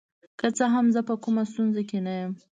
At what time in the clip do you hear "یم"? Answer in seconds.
2.19-2.31